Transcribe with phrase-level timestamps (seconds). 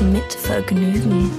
[0.00, 1.30] Mit Vergnügen.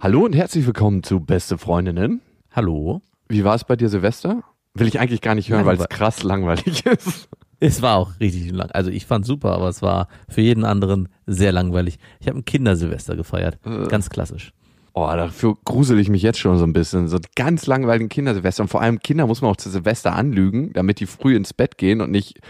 [0.00, 2.20] Hallo und herzlich willkommen zu Beste Freundinnen.
[2.52, 3.00] Hallo.
[3.28, 4.42] Wie war es bei dir, Silvester?
[4.74, 7.28] Will ich eigentlich gar nicht hören, weil es krass langweilig ist.
[7.60, 8.70] Es war auch richtig lang.
[8.72, 11.98] Also ich fand super, aber es war für jeden anderen sehr langweilig.
[12.20, 13.58] Ich habe ein Kindersilvester gefeiert.
[13.88, 14.52] Ganz klassisch.
[14.92, 17.08] Oh, dafür grusel ich mich jetzt schon so ein bisschen.
[17.08, 18.62] So ganz langweiligen Kindersilvester.
[18.62, 21.78] Und vor allem Kinder muss man auch zu Silvester anlügen, damit die früh ins Bett
[21.78, 22.40] gehen und nicht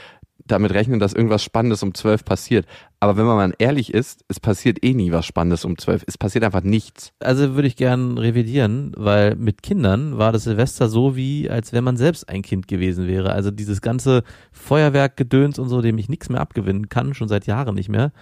[0.47, 2.67] damit rechnen, dass irgendwas Spannendes um zwölf passiert.
[3.01, 6.05] Aber wenn man mal ehrlich ist, es passiert eh nie was Spannendes um zwölf.
[6.07, 7.13] Es passiert einfach nichts.
[7.19, 11.85] Also würde ich gern revidieren, weil mit Kindern war das Silvester so wie, als wenn
[11.85, 13.33] man selbst ein Kind gewesen wäre.
[13.33, 17.75] Also dieses ganze Feuerwerkgedöns und so, dem ich nichts mehr abgewinnen kann, schon seit Jahren
[17.75, 18.13] nicht mehr,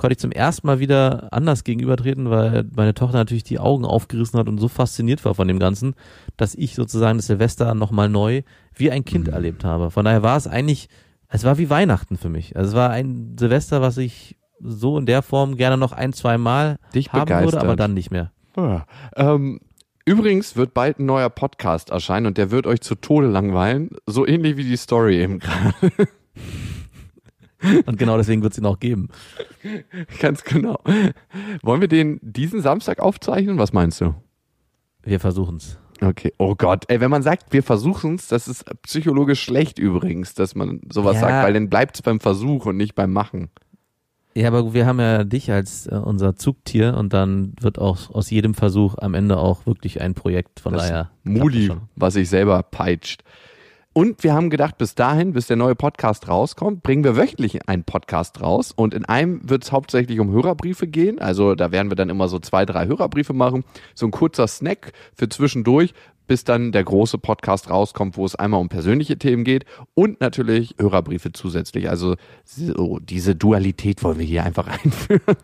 [0.00, 4.40] konnte ich zum ersten Mal wieder anders gegenübertreten, weil meine Tochter natürlich die Augen aufgerissen
[4.40, 5.94] hat und so fasziniert war von dem Ganzen,
[6.38, 8.42] dass ich sozusagen das Silvester nochmal neu
[8.74, 9.90] wie ein Kind erlebt habe.
[9.90, 10.88] Von daher war es eigentlich,
[11.30, 12.56] es war wie Weihnachten für mich.
[12.56, 16.36] Also es war ein Silvester, was ich so in der Form gerne noch ein, zwei
[16.38, 17.62] Mal Dich haben würde, begeistert.
[17.62, 18.32] aber dann nicht mehr.
[18.56, 18.84] Ja.
[19.16, 19.60] Ähm,
[20.04, 23.90] übrigens wird bald ein neuer Podcast erscheinen und der wird euch zu Tode langweilen.
[24.06, 25.74] So ähnlich wie die Story eben gerade.
[27.84, 29.08] Und genau deswegen wird es ihn auch geben.
[30.18, 30.78] Ganz genau.
[31.62, 33.58] Wollen wir den diesen Samstag aufzeichnen?
[33.58, 34.14] Was meinst du?
[35.02, 35.78] Wir versuchen's.
[36.00, 36.32] Okay.
[36.38, 36.84] Oh Gott.
[36.88, 41.20] Ey, wenn man sagt, wir versuchen's, das ist psychologisch schlecht übrigens, dass man sowas Ja.
[41.20, 43.50] sagt, weil dann bleibt's beim Versuch und nicht beim Machen.
[44.34, 48.30] Ja, aber wir haben ja dich als äh, unser Zugtier und dann wird auch aus
[48.30, 50.60] jedem Versuch am Ende auch wirklich ein Projekt.
[50.60, 51.10] Von Das daher.
[51.24, 53.24] Muli, was sich selber peitscht.
[53.92, 57.82] Und wir haben gedacht, bis dahin, bis der neue Podcast rauskommt, bringen wir wöchentlich einen
[57.82, 58.70] Podcast raus.
[58.70, 61.18] Und in einem wird es hauptsächlich um Hörerbriefe gehen.
[61.18, 63.64] Also da werden wir dann immer so zwei, drei Hörerbriefe machen.
[63.96, 65.92] So ein kurzer Snack für zwischendurch,
[66.28, 69.64] bis dann der große Podcast rauskommt, wo es einmal um persönliche Themen geht
[69.94, 71.90] und natürlich Hörerbriefe zusätzlich.
[71.90, 72.14] Also
[72.44, 75.36] so diese Dualität wollen wir hier einfach einführen.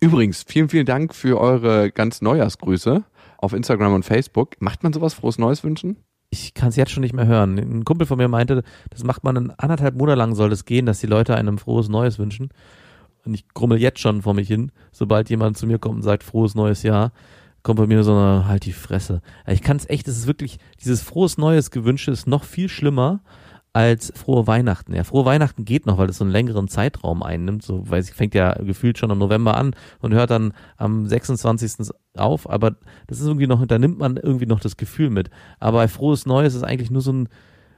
[0.00, 3.02] Übrigens, vielen, vielen Dank für eure ganz Neujahrsgrüße
[3.38, 4.54] auf Instagram und Facebook.
[4.60, 5.96] Macht man sowas frohes Neues wünschen?
[6.34, 7.58] Ich kann es jetzt schon nicht mehr hören.
[7.58, 10.86] Ein Kumpel von mir meinte, das macht man in anderthalb Monate lang soll es gehen,
[10.86, 12.48] dass die Leute einem frohes Neues wünschen.
[13.26, 16.22] Und ich grummel jetzt schon vor mich hin, sobald jemand zu mir kommt und sagt
[16.22, 17.12] frohes neues Jahr,
[17.62, 19.20] kommt bei mir so eine halt die Fresse.
[19.46, 23.20] Ich kann es echt, das ist wirklich, dieses frohes neues Gewünsche ist noch viel schlimmer
[23.72, 24.94] als frohe Weihnachten.
[24.94, 27.62] Ja, frohe Weihnachten geht noch, weil es so einen längeren Zeitraum einnimmt.
[27.62, 31.90] So, weiß ich, fängt ja gefühlt schon im November an und hört dann am 26.
[32.16, 32.48] auf.
[32.48, 35.30] Aber das ist irgendwie noch, da nimmt man irgendwie noch das Gefühl mit.
[35.58, 37.24] Aber bei frohes Neues ist eigentlich nur so eine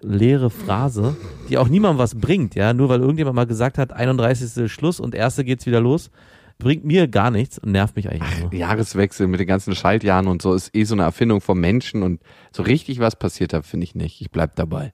[0.01, 1.17] leere Phrase,
[1.49, 2.57] die auch niemandem was bringt.
[2.57, 4.71] Ja, nur weil irgendjemand mal gesagt hat, 31.
[4.71, 6.11] Schluss und erste geht's wieder los,
[6.59, 8.53] bringt mir gar nichts und nervt mich eigentlich nur.
[8.53, 12.21] Jahreswechsel mit den ganzen Schaltjahren und so ist eh so eine Erfindung vom Menschen und
[12.53, 14.21] so richtig was passiert da, finde ich nicht.
[14.21, 14.93] Ich bleib dabei.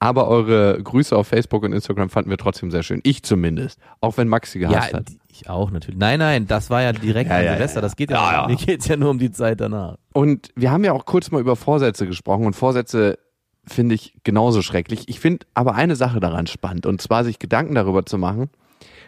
[0.00, 3.00] Aber eure Grüße auf Facebook und Instagram fanden wir trotzdem sehr schön.
[3.02, 3.80] Ich zumindest.
[4.00, 5.06] Auch wenn Max sie gehasst Ja, hat.
[5.28, 5.98] ich auch natürlich.
[5.98, 7.80] Nein, nein, das war ja direkt Ja, ja, Silvester.
[7.80, 8.46] Das geht ja, Ja, ja.
[8.48, 9.96] mir geht's ja nur um die Zeit danach.
[10.12, 13.18] Und wir haben ja auch kurz mal über Vorsätze gesprochen und Vorsätze
[13.66, 15.08] finde ich genauso schrecklich.
[15.08, 18.50] Ich finde aber eine Sache daran spannend und zwar sich Gedanken darüber zu machen,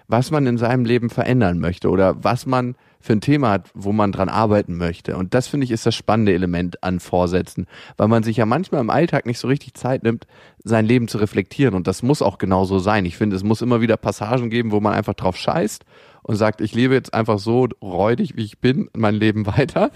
[0.09, 3.93] was man in seinem Leben verändern möchte oder was man für ein Thema hat, wo
[3.93, 5.17] man dran arbeiten möchte.
[5.17, 7.67] Und das finde ich ist das spannende Element an Vorsätzen,
[7.97, 10.27] weil man sich ja manchmal im Alltag nicht so richtig Zeit nimmt,
[10.63, 11.75] sein Leben zu reflektieren.
[11.75, 13.07] Und das muss auch genauso sein.
[13.07, 15.85] Ich finde, es muss immer wieder Passagen geben, wo man einfach drauf scheißt
[16.23, 19.91] und sagt, ich lebe jetzt einfach so räudig, wie ich bin, mein Leben weiter.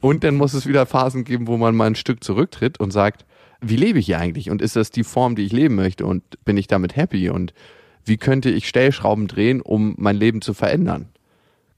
[0.00, 3.24] Und dann muss es wieder Phasen geben, wo man mal ein Stück zurücktritt und sagt,
[3.62, 4.50] wie lebe ich hier eigentlich?
[4.50, 6.04] Und ist das die Form, die ich leben möchte?
[6.04, 7.30] Und bin ich damit happy?
[7.30, 7.54] Und
[8.04, 11.08] wie könnte ich Stellschrauben drehen, um mein Leben zu verändern?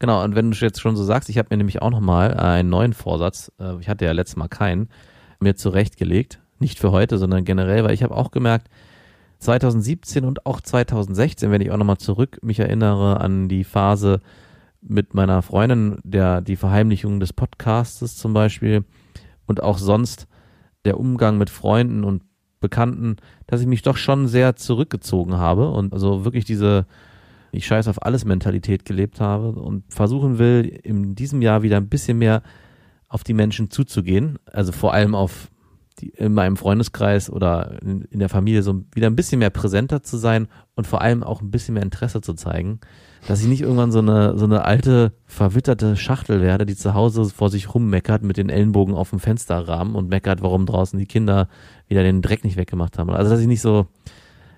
[0.04, 2.68] Genau, und wenn du jetzt schon so sagst, ich habe mir nämlich auch nochmal einen
[2.68, 4.90] neuen Vorsatz, äh, ich hatte ja letztes Mal keinen,
[5.40, 6.42] mir zurechtgelegt.
[6.58, 8.68] Nicht für heute, sondern generell, weil ich habe auch gemerkt,
[9.38, 14.20] 2017 und auch 2016, wenn ich auch nochmal zurück mich erinnere an die Phase
[14.82, 18.84] mit meiner Freundin, der die Verheimlichung des Podcastes zum Beispiel
[19.46, 20.26] und auch sonst
[20.84, 22.24] der Umgang mit Freunden und
[22.60, 23.16] Bekannten,
[23.46, 26.84] dass ich mich doch schon sehr zurückgezogen habe und also wirklich diese
[27.54, 31.88] ich scheiß auf alles Mentalität gelebt habe und versuchen will, in diesem Jahr wieder ein
[31.88, 32.42] bisschen mehr
[33.08, 34.38] auf die Menschen zuzugehen.
[34.50, 35.50] Also vor allem auf
[36.00, 40.02] die, in meinem Freundeskreis oder in, in der Familie so wieder ein bisschen mehr präsenter
[40.02, 42.80] zu sein und vor allem auch ein bisschen mehr Interesse zu zeigen,
[43.28, 47.24] dass ich nicht irgendwann so eine, so eine alte, verwitterte Schachtel werde, die zu Hause
[47.26, 51.48] vor sich rummeckert mit den Ellenbogen auf dem Fensterrahmen und meckert, warum draußen die Kinder
[51.86, 53.10] wieder den Dreck nicht weggemacht haben.
[53.10, 53.86] Also dass ich nicht so,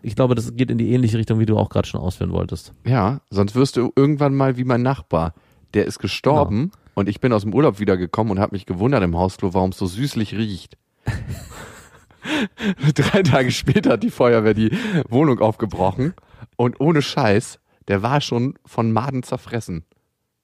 [0.06, 2.72] ich glaube, das geht in die ähnliche Richtung, wie du auch gerade schon ausführen wolltest.
[2.86, 5.34] Ja, sonst wirst du irgendwann mal wie mein Nachbar.
[5.74, 6.76] Der ist gestorben genau.
[6.94, 9.78] und ich bin aus dem Urlaub wiedergekommen und habe mich gewundert im Hausflur, warum es
[9.78, 10.78] so süßlich riecht.
[12.94, 14.70] Drei Tage später hat die Feuerwehr die
[15.08, 16.14] Wohnung aufgebrochen
[16.56, 17.58] und ohne Scheiß,
[17.88, 19.84] der war schon von Maden zerfressen.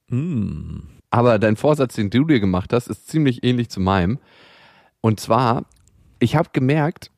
[0.09, 0.81] Mm.
[1.11, 4.19] Aber dein Vorsatz, den du dir gemacht hast, ist ziemlich ähnlich zu meinem.
[5.01, 5.67] Und zwar,
[6.19, 7.13] ich habe gemerkt,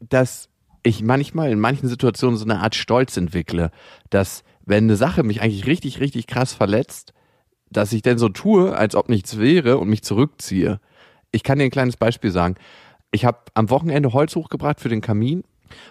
[0.00, 0.48] dass
[0.86, 3.70] ich manchmal in manchen Situationen so eine Art Stolz entwickle,
[4.10, 7.12] dass wenn eine Sache mich eigentlich richtig, richtig krass verletzt,
[7.70, 10.80] dass ich denn so tue, als ob nichts wäre und mich zurückziehe.
[11.32, 12.54] Ich kann dir ein kleines Beispiel sagen.
[13.10, 15.42] Ich habe am Wochenende Holz hochgebracht für den Kamin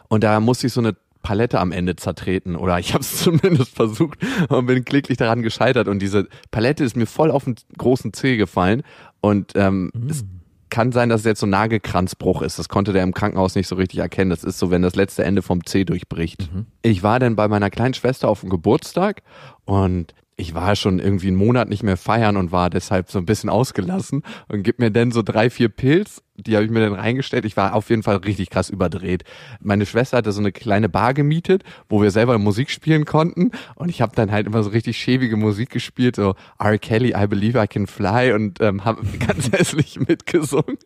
[0.07, 3.75] und da musste ich so eine Palette am Ende zertreten oder ich habe es zumindest
[3.75, 8.13] versucht und bin kläglich daran gescheitert und diese Palette ist mir voll auf den großen
[8.13, 8.83] Zeh gefallen
[9.19, 10.09] und ähm, mhm.
[10.09, 10.23] es
[10.69, 12.59] kann sein, dass es jetzt so ein Nagelkranzbruch ist.
[12.59, 14.29] Das konnte der im Krankenhaus nicht so richtig erkennen.
[14.29, 16.51] Das ist so, wenn das letzte Ende vom Zeh durchbricht.
[16.53, 16.65] Mhm.
[16.81, 19.21] Ich war dann bei meiner kleinen Schwester auf dem Geburtstag
[19.65, 23.25] und ich war schon irgendwie einen Monat nicht mehr feiern und war deshalb so ein
[23.25, 26.93] bisschen ausgelassen und gib mir dann so drei, vier Pilz, die habe ich mir dann
[26.93, 27.45] reingestellt.
[27.45, 29.23] Ich war auf jeden Fall richtig krass überdreht.
[29.61, 33.89] Meine Schwester hatte so eine kleine Bar gemietet, wo wir selber Musik spielen konnten und
[33.89, 36.77] ich habe dann halt immer so richtig schäbige Musik gespielt, so R.
[36.77, 40.77] Kelly, I Believe I Can Fly und ähm, habe ganz hässlich mitgesungen.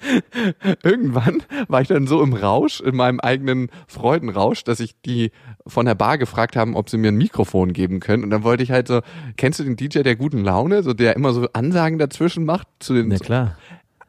[0.82, 5.30] Irgendwann war ich dann so im Rausch, in meinem eigenen Freudenrausch, dass ich die
[5.66, 8.24] von der Bar gefragt haben, ob sie mir ein Mikrofon geben können.
[8.24, 9.00] Und dann wollte ich halt so,
[9.36, 12.94] kennst du den DJ der guten Laune, so der immer so Ansagen dazwischen macht zu
[12.94, 13.10] den.
[13.10, 13.58] Ja klar.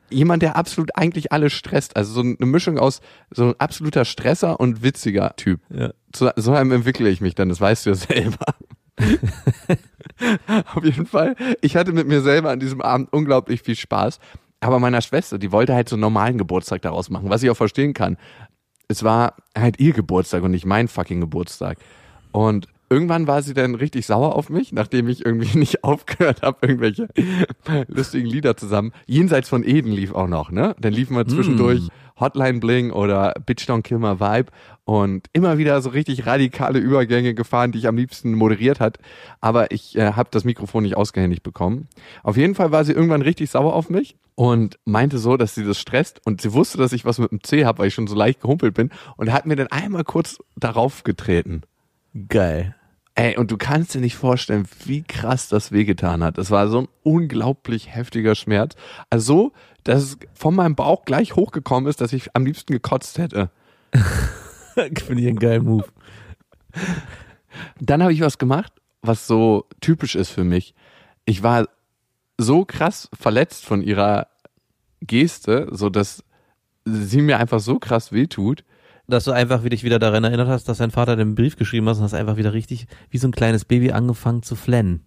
[0.09, 1.95] Jemand, der absolut eigentlich alles stresst.
[1.95, 2.99] Also so eine Mischung aus
[3.29, 5.61] so ein absoluter Stresser und witziger Typ.
[5.69, 5.91] Ja.
[6.13, 8.45] So, so einem entwickle ich mich dann, das weißt du ja selber.
[10.75, 14.19] Auf jeden Fall, ich hatte mit mir selber an diesem Abend unglaublich viel Spaß.
[14.61, 17.57] Aber meiner Schwester, die wollte halt so einen normalen Geburtstag daraus machen, was ich auch
[17.57, 18.17] verstehen kann.
[18.87, 21.79] Es war halt ihr Geburtstag und nicht mein fucking Geburtstag.
[22.31, 26.67] Und irgendwann war sie dann richtig sauer auf mich, nachdem ich irgendwie nicht aufgehört habe,
[26.67, 27.07] irgendwelche
[27.87, 28.91] lustigen Lieder zusammen.
[29.07, 30.75] Jenseits von Eden lief auch noch, ne?
[30.79, 31.89] Dann liefen wir zwischendurch mm.
[32.21, 34.51] Hotline Bling oder Bitch Don't Kill My Vibe
[34.85, 39.00] und immer wieder so richtig radikale Übergänge gefahren, die ich am liebsten moderiert hat.
[39.41, 41.88] Aber ich äh, habe das Mikrofon nicht ausgehändigt bekommen.
[42.23, 45.65] Auf jeden Fall war sie irgendwann richtig sauer auf mich und meinte so, dass sie
[45.65, 48.07] das stresst und sie wusste, dass ich was mit dem C habe, weil ich schon
[48.07, 51.62] so leicht gehumpelt bin und hat mir dann einmal kurz darauf getreten.
[52.29, 52.75] Geil.
[53.13, 56.38] Ey, und du kannst dir nicht vorstellen, wie krass das wehgetan hat.
[56.38, 58.75] Das war so ein unglaublich heftiger Schmerz.
[59.09, 59.51] Also so,
[59.83, 63.49] dass es von meinem Bauch gleich hochgekommen ist, dass ich am liebsten gekotzt hätte.
[64.73, 65.85] Finde ich einen geilen Move.
[67.79, 70.73] Dann habe ich was gemacht, was so typisch ist für mich.
[71.25, 71.67] Ich war
[72.37, 74.27] so krass verletzt von ihrer
[75.01, 76.23] Geste, so dass
[76.85, 78.63] sie mir einfach so krass wehtut.
[79.07, 81.89] Dass du einfach wie dich wieder daran erinnert hast, dass dein Vater den Brief geschrieben
[81.89, 85.03] hat und hast einfach wieder richtig wie so ein kleines Baby angefangen zu flennen.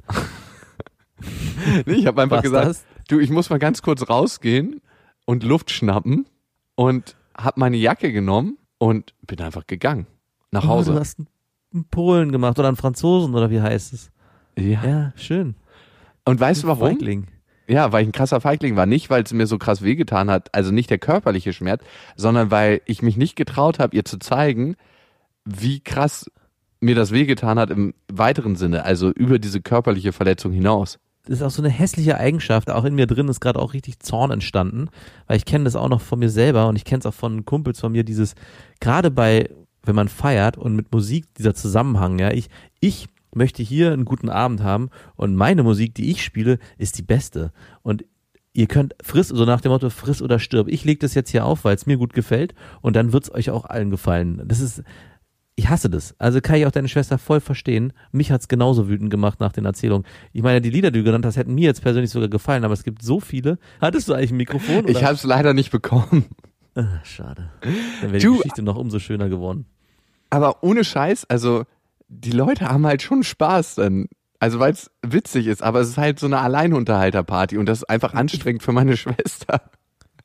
[1.86, 2.84] nee, ich habe einfach Was gesagt, das?
[3.08, 4.80] Du, ich muss mal ganz kurz rausgehen
[5.24, 6.26] und Luft schnappen
[6.74, 10.06] und habe meine Jacke genommen und bin einfach gegangen
[10.50, 10.92] nach Hause.
[10.92, 11.18] Oh, du hast
[11.72, 14.10] einen Polen gemacht oder einen Franzosen oder wie heißt es?
[14.56, 14.84] Ja.
[14.84, 15.56] Ja, schön.
[16.24, 16.90] Und weißt du warum?
[16.90, 17.26] Feigling.
[17.66, 18.86] Ja, weil ich ein krasser Feigling war.
[18.86, 21.82] Nicht, weil es mir so krass wehgetan hat, also nicht der körperliche Schmerz,
[22.14, 24.76] sondern weil ich mich nicht getraut habe, ihr zu zeigen,
[25.44, 26.30] wie krass
[26.80, 30.98] mir das wehgetan hat im weiteren Sinne, also über diese körperliche Verletzung hinaus.
[31.26, 32.70] Das ist auch so eine hässliche Eigenschaft.
[32.70, 34.88] Auch in mir drin ist gerade auch richtig Zorn entstanden,
[35.26, 37.44] weil ich kenne das auch noch von mir selber und ich kenne es auch von
[37.44, 38.34] Kumpels von mir, dieses,
[38.80, 39.48] gerade bei,
[39.82, 42.48] wenn man feiert und mit Musik, dieser Zusammenhang, ja, ich,
[42.80, 47.02] ich möchte hier einen guten Abend haben und meine Musik, die ich spiele, ist die
[47.02, 47.52] beste.
[47.82, 48.04] Und
[48.52, 50.68] ihr könnt friss, so nach dem Motto friss oder stirb.
[50.68, 53.34] Ich lege das jetzt hier auf, weil es mir gut gefällt und dann wird es
[53.34, 54.42] euch auch allen gefallen.
[54.46, 54.82] Das ist,
[55.56, 56.14] ich hasse das.
[56.18, 57.92] Also kann ich auch deine Schwester voll verstehen.
[58.10, 60.06] Mich hat's genauso wütend gemacht nach den Erzählungen.
[60.32, 62.74] Ich meine, die Lieder, die du genannt hast, hätten mir jetzt persönlich sogar gefallen, aber
[62.74, 63.58] es gibt so viele.
[63.80, 64.80] Hattest du eigentlich ein Mikrofon?
[64.80, 64.88] Oder?
[64.88, 66.24] Ich habe es leider nicht bekommen.
[66.74, 67.50] Ach, schade.
[67.60, 69.66] Dann wäre die Geschichte noch umso schöner geworden.
[70.30, 71.64] Aber ohne Scheiß, also
[72.08, 74.06] die Leute haben halt schon Spaß dann.
[74.40, 77.84] Also weil es witzig ist, aber es ist halt so eine Alleinunterhalterparty und das ist
[77.84, 79.62] einfach anstrengend für meine Schwester.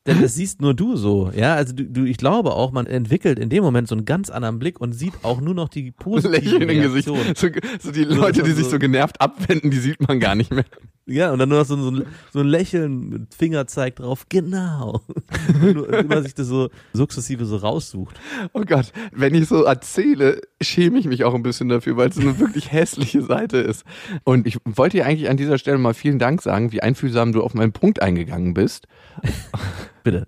[0.08, 1.54] Denn das siehst nur du so, ja.
[1.56, 4.58] Also du, du, ich glaube auch, man entwickelt in dem Moment so einen ganz anderen
[4.58, 7.06] Blick und sieht auch nur noch die positiven Lächeln im Gesicht.
[7.08, 7.18] So,
[7.82, 10.66] so die Leute, die sich so genervt abwenden, die sieht man gar nicht mehr.
[11.12, 15.02] Ja, und dann nur noch so, ein- so ein Lächeln mit Fingerzeig drauf, genau.
[15.60, 18.16] nur, immer sich das so sukzessive so raussucht.
[18.54, 22.16] Oh Gott, wenn ich so erzähle, schäme ich mich auch ein bisschen dafür, weil es
[22.16, 23.86] so eine wirklich hässliche Seite ist.
[24.24, 27.42] Und ich wollte dir eigentlich an dieser Stelle mal vielen Dank sagen, wie einfühlsam du
[27.42, 28.86] auf meinen Punkt eingegangen bist.
[30.04, 30.28] Bitte.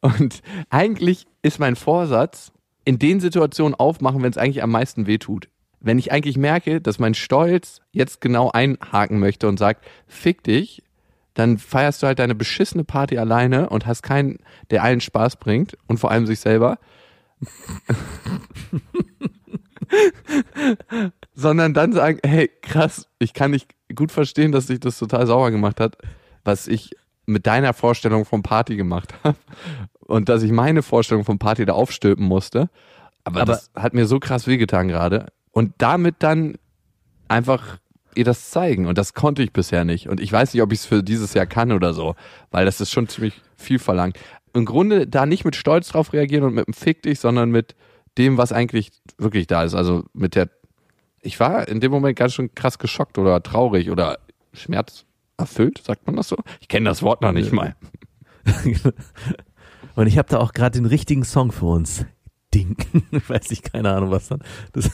[0.00, 2.52] Und eigentlich ist mein Vorsatz,
[2.84, 5.48] in den Situationen aufmachen, wenn es eigentlich am meisten wehtut.
[5.80, 10.82] Wenn ich eigentlich merke, dass mein Stolz jetzt genau einhaken möchte und sagt, fick dich,
[11.34, 14.38] dann feierst du halt deine beschissene Party alleine und hast keinen,
[14.70, 16.78] der allen Spaß bringt und vor allem sich selber.
[21.34, 25.50] Sondern dann sagen, hey, krass, ich kann nicht gut verstehen, dass sich das total sauer
[25.50, 25.96] gemacht hat,
[26.44, 26.96] was ich
[27.32, 29.36] mit deiner Vorstellung von Party gemacht habe
[30.00, 32.68] und dass ich meine Vorstellung von Party da aufstülpen musste.
[33.24, 35.26] Aber, Aber- das hat mir so krass wehgetan gerade.
[35.52, 36.56] Und damit dann
[37.28, 37.78] einfach
[38.14, 38.86] ihr das zeigen.
[38.86, 40.08] Und das konnte ich bisher nicht.
[40.08, 42.14] Und ich weiß nicht, ob ich es für dieses Jahr kann oder so,
[42.50, 44.18] weil das ist schon ziemlich viel verlangt.
[44.54, 47.74] Im Grunde da nicht mit Stolz drauf reagieren und mit dem Fick dich, sondern mit
[48.18, 49.74] dem, was eigentlich wirklich da ist.
[49.74, 50.50] Also mit der,
[51.22, 54.18] ich war in dem Moment ganz schön krass geschockt oder traurig oder
[55.42, 56.36] schmerzerfüllt, sagt man das so?
[56.60, 57.74] Ich kenne das Wort noch nicht mal.
[59.94, 62.06] Und ich habe da auch gerade den richtigen Song für uns.
[62.54, 62.76] Ding.
[63.28, 64.42] Weiß ich, keine Ahnung, was dann.
[64.72, 64.90] Das,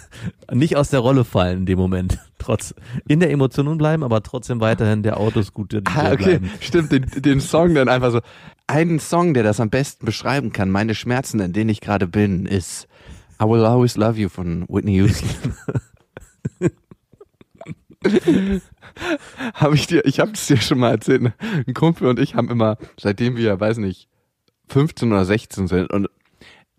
[0.52, 2.18] nicht aus der Rolle fallen in dem Moment.
[2.38, 2.75] Trotz,
[3.09, 6.50] in der Emotion bleiben, aber trotzdem weiterhin der Autos gut der Ah, okay, bleiben.
[6.61, 8.21] stimmt, den, den Song dann einfach so.
[8.68, 12.47] Einen Song, der das am besten beschreiben kann, meine Schmerzen, in denen ich gerade bin,
[12.47, 12.87] ist
[13.40, 15.54] I Will Always Love You von Whitney Houston.
[19.54, 21.34] habe ich dir, ich habe es dir schon mal erzählt, ne?
[21.66, 24.08] ein Kumpel und ich haben immer, seitdem wir, weiß nicht,
[24.68, 26.08] 15 oder 16 sind und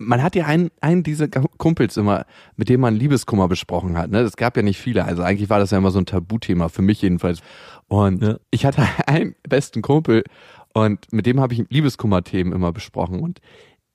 [0.01, 4.09] man hat ja einen, einen dieser Kumpels immer, mit dem man Liebeskummer besprochen hat.
[4.09, 4.19] Ne?
[4.21, 5.03] Es gab ja nicht viele.
[5.03, 7.41] Also eigentlich war das ja immer so ein Tabuthema, für mich jedenfalls.
[7.87, 8.37] Und Ja.
[8.49, 10.23] ich hatte einen besten Kumpel
[10.73, 13.19] und mit dem habe ich Liebeskummer-Themen immer besprochen.
[13.19, 13.41] Und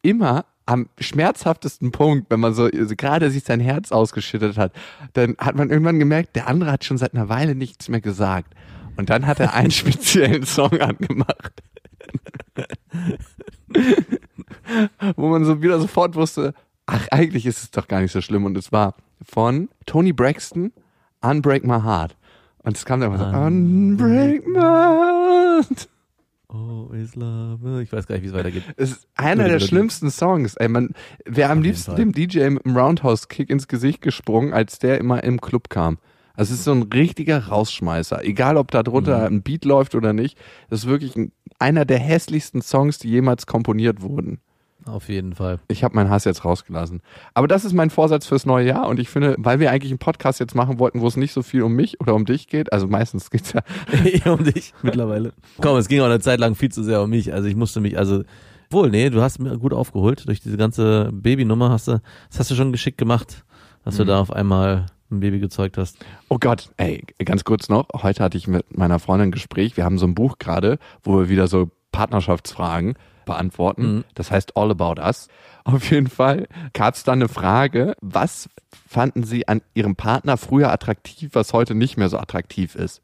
[0.02, 4.72] immer am schmerzhaftesten Punkt, wenn man so also gerade sich sein Herz ausgeschüttet hat,
[5.12, 8.54] dann hat man irgendwann gemerkt, der andere hat schon seit einer Weile nichts mehr gesagt.
[8.96, 11.62] Und dann hat er einen speziellen Song angemacht.
[15.16, 16.54] wo man so wieder sofort wusste,
[16.86, 18.44] ach, eigentlich ist es doch gar nicht so schlimm.
[18.44, 20.72] Und es war von Tony Braxton,
[21.20, 22.16] Unbreak My Heart.
[22.62, 25.88] Und es kam dann immer so, Unbreak My Heart.
[26.48, 27.82] Oh, is love.
[27.82, 28.62] Ich weiß gar nicht, wie es weitergeht.
[28.76, 30.54] Es ist einer der schlimmsten Songs.
[30.56, 30.90] Ey, man
[31.24, 31.96] wäre am liebsten Fall.
[31.96, 35.98] dem DJ mit dem Roundhouse-Kick ins Gesicht gesprungen, als der immer im Club kam.
[36.34, 38.24] Also es ist so ein richtiger Rausschmeißer.
[38.24, 39.36] Egal, ob da drunter Mhm.
[39.36, 40.36] ein Beat läuft oder nicht.
[40.68, 44.40] Das ist wirklich ein, einer der hässlichsten Songs, die jemals komponiert wurden.
[44.86, 45.58] Auf jeden Fall.
[45.68, 47.00] Ich habe meinen Hass jetzt rausgelassen.
[47.32, 49.98] Aber das ist mein Vorsatz fürs neue Jahr und ich finde, weil wir eigentlich einen
[49.98, 52.72] Podcast jetzt machen wollten, wo es nicht so viel um mich oder um dich geht,
[52.72, 53.62] also meistens geht's ja.
[54.04, 55.32] Eher um dich mittlerweile.
[55.60, 57.32] Komm, es ging auch eine Zeit lang viel zu sehr um mich.
[57.32, 58.24] Also ich musste mich, also
[58.70, 61.70] wohl, nee, du hast mir gut aufgeholt durch diese ganze Babynummer.
[61.70, 62.00] Hast du,
[62.30, 63.44] das hast du schon geschickt gemacht,
[63.84, 63.98] dass Mhm.
[63.98, 65.98] du da auf einmal ein Baby gezeugt hast.
[66.28, 67.86] Oh Gott, ey, ganz kurz noch.
[68.02, 69.76] Heute hatte ich mit meiner Freundin ein Gespräch.
[69.76, 73.96] Wir haben so ein Buch gerade, wo wir wieder so Partnerschaftsfragen beantworten.
[73.96, 74.04] Mhm.
[74.14, 75.28] Das heißt All About Us.
[75.64, 78.48] Auf jeden Fall gab es da eine Frage, was
[78.86, 83.00] fanden Sie an Ihrem Partner früher attraktiv, was heute nicht mehr so attraktiv ist?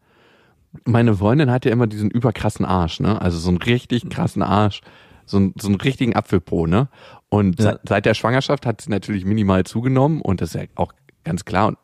[0.84, 3.20] Meine Freundin hat ja immer diesen überkrassen Arsch, ne?
[3.20, 4.82] Also so einen richtig krassen Arsch,
[5.26, 6.88] so, einen- so einen richtigen Apfelpo, ne?
[7.28, 7.72] Und Ja.
[7.72, 10.92] se- seit der Schwangerschaft hat sie natürlich minimal zugenommen und das ist ja auch
[11.24, 11.68] ganz klar.
[11.68, 11.78] Und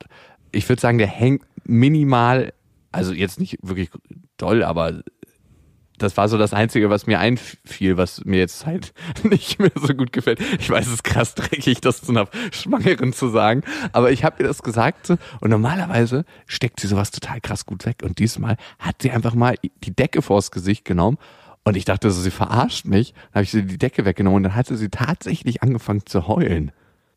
[0.53, 2.53] ich würde sagen, der hängt minimal,
[2.93, 3.91] also jetzt nicht wirklich
[4.37, 5.01] doll, aber
[5.99, 9.95] das war so das Einzige, was mir einfiel, was mir jetzt halt nicht mehr so
[9.95, 10.41] gut gefällt.
[10.61, 13.63] Ich weiß, es ist krass dreckig, das zu einer Schwangeren zu sagen,
[13.93, 18.03] aber ich habe ihr das gesagt und normalerweise steckt sie sowas total krass gut weg
[18.03, 21.19] und diesmal hat sie einfach mal die Decke vors Gesicht genommen
[21.67, 23.13] und ich dachte so, sie verarscht mich.
[23.13, 26.71] Dann habe ich sie die Decke weggenommen und dann hatte sie tatsächlich angefangen zu heulen.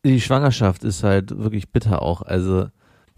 [0.04, 2.22] Die Schwangerschaft ist halt wirklich bitter auch.
[2.22, 2.66] Also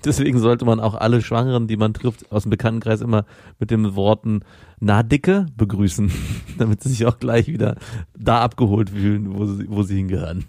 [0.04, 3.24] deswegen sollte man auch alle Schwangeren, die man trifft, aus dem Bekanntenkreis immer
[3.58, 4.40] mit den Worten
[4.80, 6.10] na dicke begrüßen,
[6.58, 7.76] damit sie sich auch gleich wieder
[8.18, 10.44] da abgeholt fühlen, wo sie, wo sie hingehören.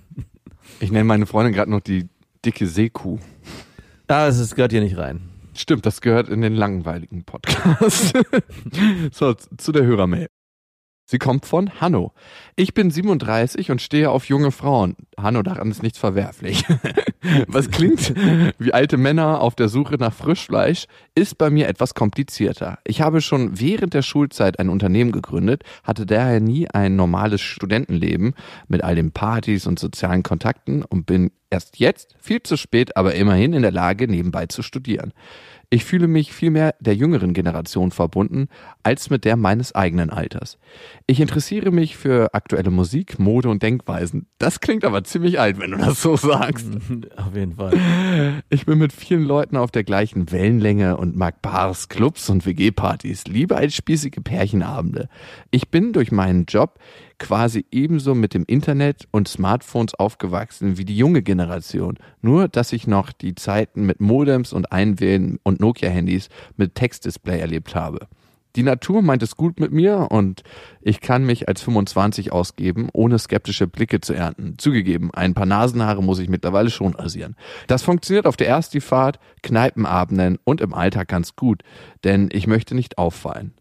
[0.79, 2.07] Ich nenne meine Freundin gerade noch die
[2.45, 3.19] dicke Seekuh.
[4.07, 5.21] Ah, es gehört hier nicht rein.
[5.55, 8.13] Stimmt, das gehört in den langweiligen Podcast.
[9.11, 10.27] so, zu der Hörermail.
[11.05, 12.13] Sie kommt von Hanno.
[12.55, 14.95] Ich bin 37 und stehe auf junge Frauen.
[15.17, 16.63] Hanno, daran ist nichts verwerflich.
[17.47, 18.13] Was klingt
[18.57, 22.79] wie alte Männer auf der Suche nach Frischfleisch, ist bei mir etwas komplizierter.
[22.85, 28.33] Ich habe schon während der Schulzeit ein Unternehmen gegründet, hatte daher nie ein normales Studentenleben
[28.67, 33.13] mit all den Partys und sozialen Kontakten und bin erst jetzt, viel zu spät, aber
[33.13, 35.13] immerhin in der Lage, nebenbei zu studieren.
[35.73, 38.47] Ich fühle mich vielmehr der jüngeren Generation verbunden
[38.83, 40.59] als mit der meines eigenen Alters.
[41.07, 44.27] Ich interessiere mich für aktuelle Musik, Mode und Denkweisen.
[44.37, 46.67] Das klingt aber ziemlich alt, wenn du das so sagst.
[47.17, 48.43] Auf jeden Fall.
[48.51, 53.25] Ich bin mit vielen Leuten auf der gleichen Wellenlänge und mag Bars, Clubs und WG-Partys,
[53.25, 55.09] lieber als spießige Pärchenabende.
[55.49, 56.77] Ich bin durch meinen Job
[57.23, 61.97] quasi ebenso mit dem Internet und Smartphones aufgewachsen wie die junge Generation.
[62.21, 66.27] Nur, dass ich noch die Zeiten mit Modems und Einwählen und Nokia-Handys
[66.57, 68.07] mit Textdisplay erlebt habe.
[68.57, 70.43] Die Natur meint es gut mit mir und
[70.81, 74.55] ich kann mich als 25 ausgeben, ohne skeptische Blicke zu ernten.
[74.57, 77.35] Zugegeben, ein paar Nasenhaare muss ich mittlerweile schon rasieren.
[77.67, 81.63] Das funktioniert auf der Ersti-Fahrt, Kneipenabenden und im Alltag ganz gut,
[82.03, 83.53] denn ich möchte nicht auffallen.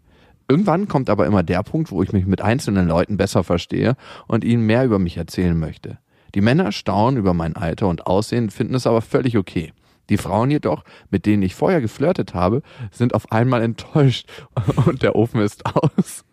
[0.52, 4.44] Irgendwann kommt aber immer der Punkt, wo ich mich mit einzelnen Leuten besser verstehe und
[4.44, 5.96] ihnen mehr über mich erzählen möchte.
[6.34, 9.72] Die Männer staunen über mein Alter und Aussehen, finden es aber völlig okay.
[10.10, 14.28] Die Frauen jedoch, mit denen ich vorher geflirtet habe, sind auf einmal enttäuscht
[14.84, 16.26] und der Ofen ist aus.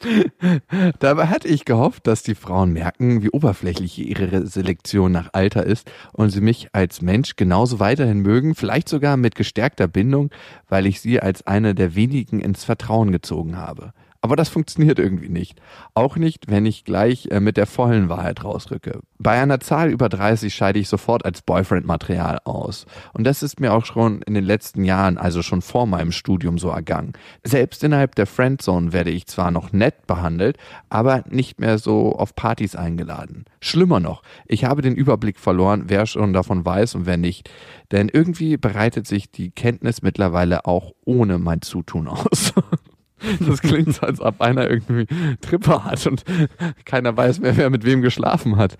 [0.98, 5.90] Dabei hatte ich gehofft, dass die Frauen merken, wie oberflächlich ihre Selektion nach Alter ist
[6.12, 10.30] und sie mich als Mensch genauso weiterhin mögen, vielleicht sogar mit gestärkter Bindung,
[10.68, 13.92] weil ich sie als eine der wenigen ins Vertrauen gezogen habe.
[14.22, 15.60] Aber das funktioniert irgendwie nicht.
[15.94, 19.00] Auch nicht, wenn ich gleich äh, mit der vollen Wahrheit rausrücke.
[19.18, 22.84] Bei einer Zahl über 30 scheide ich sofort als Boyfriend-Material aus.
[23.14, 26.58] Und das ist mir auch schon in den letzten Jahren, also schon vor meinem Studium
[26.58, 27.14] so ergangen.
[27.44, 30.58] Selbst innerhalb der Friendzone werde ich zwar noch nett behandelt,
[30.90, 33.46] aber nicht mehr so auf Partys eingeladen.
[33.60, 37.50] Schlimmer noch, ich habe den Überblick verloren, wer schon davon weiß und wer nicht.
[37.90, 42.52] Denn irgendwie bereitet sich die Kenntnis mittlerweile auch ohne mein Zutun aus.
[43.40, 45.06] Das klingt so, als ob einer irgendwie
[45.40, 46.24] Tripper hat und
[46.84, 48.76] keiner weiß mehr, wer mit wem geschlafen hat.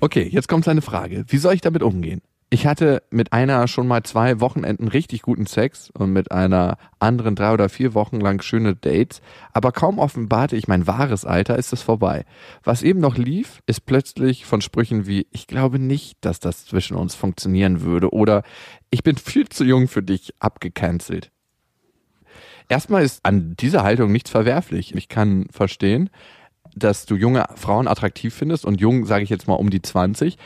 [0.00, 1.24] Okay, jetzt kommt seine Frage.
[1.28, 2.22] Wie soll ich damit umgehen?
[2.50, 7.34] Ich hatte mit einer schon mal zwei Wochenenden richtig guten Sex und mit einer anderen
[7.34, 9.20] drei oder vier Wochen lang schöne Dates,
[9.52, 12.24] aber kaum offenbarte ich mein wahres Alter, ist es vorbei.
[12.64, 16.96] Was eben noch lief, ist plötzlich von Sprüchen wie, ich glaube nicht, dass das zwischen
[16.96, 18.42] uns funktionieren würde oder
[18.88, 21.30] ich bin viel zu jung für dich abgecancelt.
[22.68, 24.94] Erstmal ist an dieser Haltung nichts verwerflich.
[24.94, 26.10] Ich kann verstehen,
[26.74, 30.36] dass du junge Frauen attraktiv findest und jung sage ich jetzt mal um die 20,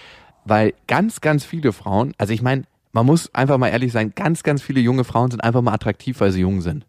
[0.44, 4.42] weil ganz, ganz viele Frauen, also ich meine, man muss einfach mal ehrlich sein, ganz,
[4.42, 6.86] ganz viele junge Frauen sind einfach mal attraktiv, weil sie jung sind.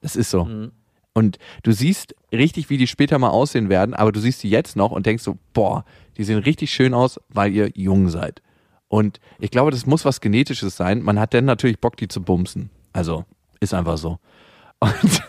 [0.00, 0.44] Das ist so.
[0.44, 0.72] Mhm.
[1.14, 4.76] Und du siehst richtig, wie die später mal aussehen werden, aber du siehst sie jetzt
[4.76, 5.84] noch und denkst so, boah,
[6.16, 8.42] die sehen richtig schön aus, weil ihr jung seid.
[8.88, 11.02] Und ich glaube, das muss was Genetisches sein.
[11.02, 12.70] Man hat dann natürlich Bock, die zu bumsen.
[12.92, 13.24] Also,
[13.60, 14.18] ist einfach so.
[14.80, 15.22] Und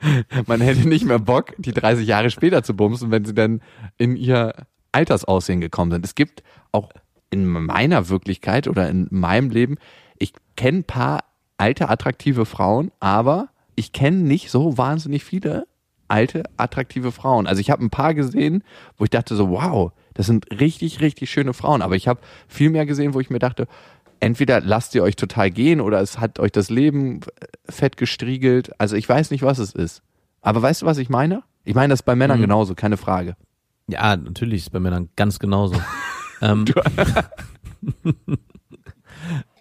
[0.46, 3.62] man hätte nicht mehr Bock, die 30 Jahre später zu bumsen, wenn sie dann
[3.98, 4.54] in ihr
[4.92, 6.04] Altersaussehen gekommen sind.
[6.04, 6.90] Es gibt auch
[7.30, 9.76] in meiner Wirklichkeit oder in meinem Leben,
[10.18, 11.24] ich kenne ein paar
[11.58, 15.66] alte, attraktive Frauen, aber ich kenne nicht so wahnsinnig viele
[16.08, 17.46] alte, attraktive Frauen.
[17.46, 18.62] Also ich habe ein paar gesehen,
[18.96, 21.82] wo ich dachte so, wow, das sind richtig, richtig schöne Frauen.
[21.82, 23.66] Aber ich habe viel mehr gesehen, wo ich mir dachte,
[24.20, 27.20] entweder lasst ihr euch total gehen oder es hat euch das Leben
[27.68, 28.78] fett gestriegelt.
[28.80, 30.02] Also ich weiß nicht, was es ist.
[30.40, 31.42] Aber weißt du, was ich meine?
[31.64, 32.42] Ich meine das bei Männern mhm.
[32.42, 33.36] genauso, keine Frage.
[33.88, 35.80] Ja, natürlich ist bei Männern ganz genauso.
[36.40, 36.64] ähm,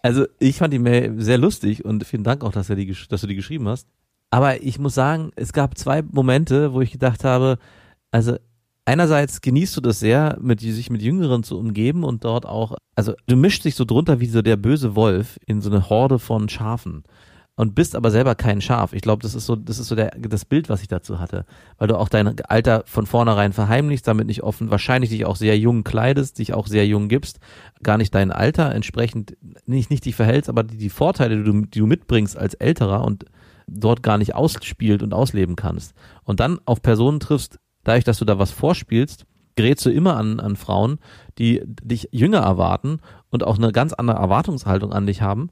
[0.01, 3.21] also ich fand die Mail sehr lustig und vielen Dank auch, dass, er die, dass
[3.21, 3.87] du die geschrieben hast.
[4.31, 7.57] Aber ich muss sagen, es gab zwei Momente, wo ich gedacht habe,
[8.11, 8.37] also
[8.85, 13.13] einerseits genießt du das sehr, mit, sich mit Jüngeren zu umgeben und dort auch, also
[13.27, 16.47] du mischst dich so drunter wie so der böse Wolf in so eine Horde von
[16.47, 17.03] Schafen
[17.57, 18.93] und bist aber selber kein Schaf.
[18.93, 21.45] Ich glaube, das ist so, das ist so der, das Bild, was ich dazu hatte,
[21.77, 25.57] weil du auch dein Alter von vornherein verheimlichst, damit nicht offen, wahrscheinlich dich auch sehr
[25.57, 27.39] jung kleidest, dich auch sehr jung gibst,
[27.81, 31.61] gar nicht dein Alter entsprechend nicht nicht dich verhältst, aber die, die Vorteile, die du,
[31.61, 33.25] die du mitbringst als Älterer und
[33.67, 35.93] dort gar nicht ausspielt und ausleben kannst
[36.23, 40.39] und dann auf Personen triffst, dadurch, dass du da was vorspielst, gerätst du immer an,
[40.41, 40.99] an Frauen,
[41.37, 45.49] die dich jünger erwarten und auch eine ganz andere Erwartungshaltung an dich haben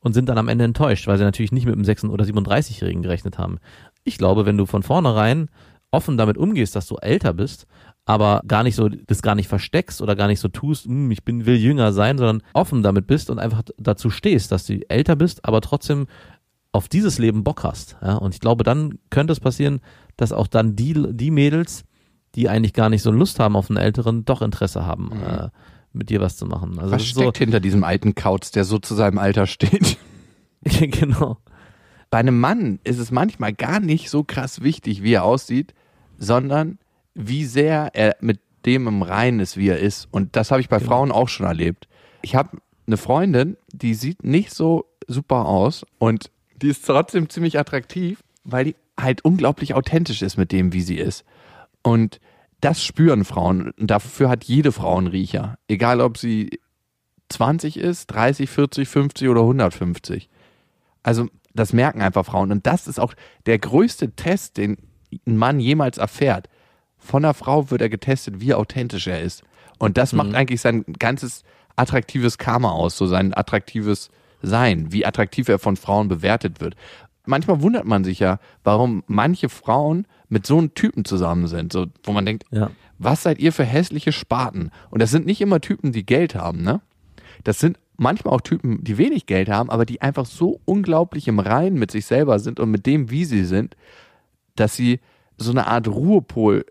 [0.00, 3.02] und sind dann am Ende enttäuscht, weil sie natürlich nicht mit einem 6- oder 37-Jährigen
[3.02, 3.58] gerechnet haben.
[4.02, 5.48] Ich glaube, wenn du von vornherein
[5.90, 7.66] offen damit umgehst, dass du älter bist,
[8.04, 11.24] aber gar nicht so, das gar nicht versteckst oder gar nicht so tust, hm, ich
[11.24, 15.16] bin, will jünger sein, sondern offen damit bist und einfach dazu stehst, dass du älter
[15.16, 16.06] bist, aber trotzdem
[16.72, 17.96] auf dieses Leben Bock hast.
[18.02, 18.16] Ja?
[18.16, 19.80] Und ich glaube, dann könnte es passieren,
[20.16, 21.84] dass auch dann die, die Mädels,
[22.34, 25.22] die eigentlich gar nicht so Lust haben auf einen Älteren, doch Interesse haben, mhm.
[25.22, 25.48] äh,
[25.92, 26.78] mit dir was zu machen.
[26.78, 29.96] Also was steckt so, hinter diesem alten Kauz, der so zu seinem Alter steht?
[30.64, 31.38] genau.
[32.10, 35.74] Bei einem Mann ist es manchmal gar nicht so krass wichtig, wie er aussieht,
[36.18, 36.78] sondern
[37.14, 40.08] wie sehr er mit dem im Reinen ist, wie er ist.
[40.10, 40.90] Und das habe ich bei genau.
[40.90, 41.88] Frauen auch schon erlebt.
[42.22, 46.30] Ich habe eine Freundin, die sieht nicht so super aus und
[46.62, 50.96] die ist trotzdem ziemlich attraktiv, weil die halt unglaublich authentisch ist mit dem, wie sie
[50.96, 51.24] ist.
[51.82, 52.20] Und
[52.60, 53.72] das spüren Frauen.
[53.72, 55.58] Und dafür hat jede Frau einen Riecher.
[55.68, 56.58] Egal, ob sie
[57.28, 60.28] 20 ist, 30, 40, 50 oder 150.
[61.02, 62.50] Also, das merken einfach Frauen.
[62.50, 63.14] Und das ist auch
[63.46, 64.78] der größte Test, den
[65.26, 66.48] ein Mann jemals erfährt.
[66.98, 69.44] Von einer Frau wird er getestet, wie authentisch er ist.
[69.78, 70.18] Und das mhm.
[70.18, 71.44] macht eigentlich sein ganzes
[71.76, 74.10] attraktives Karma aus, so sein attraktives
[74.42, 76.76] Sein, wie attraktiv er von Frauen bewertet wird.
[77.26, 81.86] Manchmal wundert man sich ja, warum manche Frauen mit so einem Typen zusammen sind, so,
[82.02, 82.70] wo man denkt, ja.
[82.98, 84.70] was seid ihr für hässliche Spaten?
[84.90, 86.80] Und das sind nicht immer Typen, die Geld haben, ne?
[87.42, 91.38] Das sind manchmal auch Typen, die wenig Geld haben, aber die einfach so unglaublich im
[91.38, 93.76] Reinen mit sich selber sind und mit dem, wie sie sind,
[94.56, 95.00] dass sie
[95.36, 96.64] so eine Art Ruhepol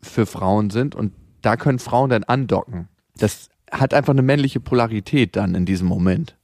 [0.00, 1.12] für Frauen sind und
[1.42, 2.88] da können Frauen dann andocken.
[3.16, 6.36] Das hat einfach eine männliche Polarität dann in diesem Moment.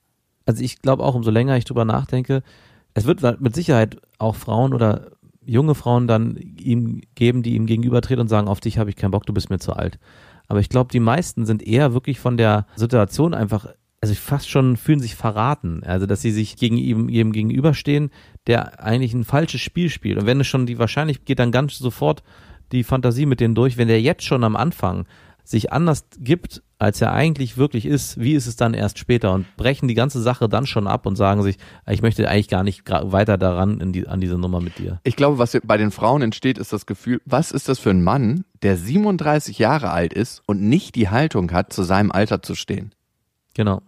[0.46, 2.42] Also ich glaube auch, umso länger ich drüber nachdenke,
[2.98, 5.12] es wird mit Sicherheit auch Frauen oder
[5.44, 9.12] junge Frauen dann ihm geben, die ihm gegenübertreten und sagen, auf dich habe ich keinen
[9.12, 9.98] Bock, du bist mir zu alt.
[10.46, 13.66] Aber ich glaube, die meisten sind eher wirklich von der Situation einfach,
[14.00, 15.82] also fast schon fühlen sich verraten.
[15.84, 18.10] Also, dass sie sich gegen ihm, ihm gegenüberstehen,
[18.46, 20.18] der eigentlich ein falsches Spiel spielt.
[20.18, 22.22] Und wenn es schon die wahrscheinlich geht dann ganz sofort
[22.72, 25.06] die Fantasie mit denen durch, wenn der jetzt schon am Anfang
[25.48, 29.46] sich anders gibt, als er eigentlich wirklich ist, wie ist es dann erst später und
[29.56, 31.56] brechen die ganze Sache dann schon ab und sagen sich,
[31.88, 35.00] ich möchte eigentlich gar nicht weiter daran die, an diese Nummer mit dir.
[35.04, 38.04] Ich glaube, was bei den Frauen entsteht, ist das Gefühl, was ist das für ein
[38.04, 42.54] Mann, der 37 Jahre alt ist und nicht die Haltung hat, zu seinem Alter zu
[42.54, 42.92] stehen.
[43.54, 43.80] Genau.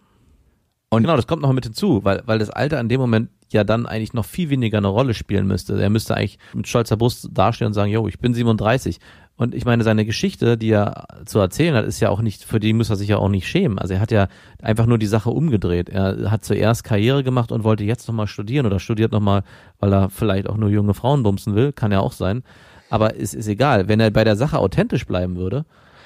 [0.89, 3.65] Und genau, das kommt noch mit hinzu, weil, weil das Alter in dem Moment ja
[3.65, 5.81] dann eigentlich noch viel weniger eine Rolle spielen müsste.
[5.81, 8.99] Er müsste eigentlich mit stolzer Brust dastehen und sagen, yo, ich bin 37.
[9.41, 12.61] Und ich meine, seine Geschichte, die er zu erzählen hat, ist ja auch nicht, für
[12.61, 13.79] die muss er sich ja auch nicht schämen.
[13.79, 14.29] Also er hat ja
[14.61, 15.89] einfach nur die Sache umgedreht.
[15.89, 19.43] Er hat zuerst Karriere gemacht und wollte jetzt nochmal studieren oder studiert nochmal,
[19.79, 22.43] weil er vielleicht auch nur junge Frauen bumsen will, kann ja auch sein.
[22.91, 23.89] Aber es ist egal.
[23.89, 25.65] Wenn er bei der Sache authentisch bleiben würde,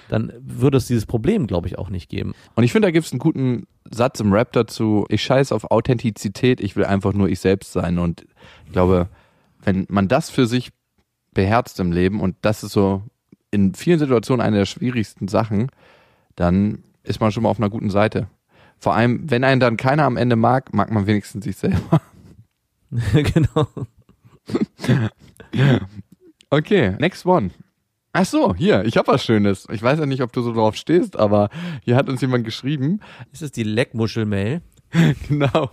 [0.09, 2.35] dann würde es dieses Problem, glaube ich, auch nicht geben.
[2.55, 5.07] Und ich finde, da gibt es einen guten Satz im Rap dazu.
[5.09, 7.99] Ich scheiße auf Authentizität, ich will einfach nur ich selbst sein.
[7.99, 8.25] Und
[8.67, 9.09] ich glaube,
[9.65, 10.71] wenn man das für sich
[11.33, 13.03] beherzt im Leben und das ist so
[13.55, 15.71] in vielen Situationen eine der schwierigsten Sachen,
[16.37, 18.27] dann ist man schon mal auf einer guten Seite.
[18.79, 22.01] Vor allem, wenn einen dann keiner am Ende mag, mag man wenigstens sich selber.
[23.13, 23.69] genau.
[26.51, 27.51] okay, next one.
[28.13, 29.67] Ach so, hier, ich habe was Schönes.
[29.73, 31.49] Ich weiß ja nicht, ob du so drauf stehst, aber
[31.83, 33.01] hier hat uns jemand geschrieben.
[33.33, 34.63] Ist es die Leckmuschel-Mail?
[35.29, 35.71] genau.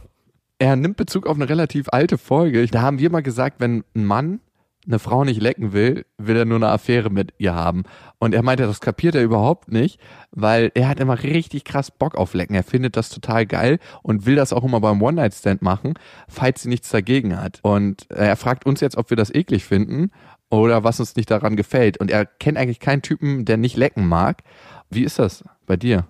[0.57, 2.65] Er nimmt Bezug auf eine relativ alte Folge.
[2.67, 4.39] Da haben wir mal gesagt, wenn ein Mann
[4.85, 7.83] eine Frau nicht lecken will, will er nur eine Affäre mit ihr haben.
[8.19, 9.99] Und er meinte, das kapiert er überhaupt nicht,
[10.31, 12.55] weil er hat immer richtig krass Bock auf Lecken.
[12.55, 15.93] Er findet das total geil und will das auch immer beim One-Night-Stand machen,
[16.27, 17.59] falls sie nichts dagegen hat.
[17.61, 20.11] Und er fragt uns jetzt, ob wir das eklig finden
[20.49, 21.97] oder was uns nicht daran gefällt.
[21.97, 24.43] Und er kennt eigentlich keinen Typen, der nicht lecken mag.
[24.89, 26.05] Wie ist das bei dir?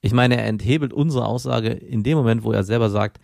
[0.00, 3.20] Ich meine, er enthebelt unsere Aussage in dem Moment, wo er selber sagt,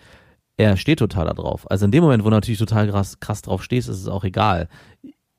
[0.61, 1.71] er steht total da drauf.
[1.71, 4.25] Also in dem Moment, wo du natürlich total krass, krass drauf stehst, ist es auch
[4.25, 4.69] egal.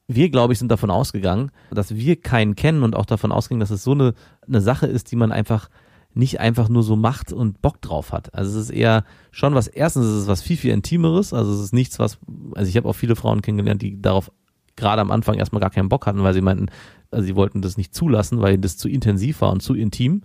[0.07, 3.69] Wir, glaube ich, sind davon ausgegangen, dass wir keinen kennen und auch davon ausgegangen, dass
[3.69, 4.13] es so eine,
[4.45, 5.69] eine Sache ist, die man einfach
[6.13, 8.33] nicht einfach nur so macht und Bock drauf hat.
[8.33, 11.61] Also es ist eher schon was, erstens ist es was viel, viel Intimeres, also es
[11.61, 12.17] ist nichts, was,
[12.53, 14.29] also ich habe auch viele Frauen kennengelernt, die darauf
[14.75, 16.67] gerade am Anfang erstmal gar keinen Bock hatten, weil sie meinten,
[17.11, 20.23] also sie wollten das nicht zulassen, weil das zu intensiv war und zu intim.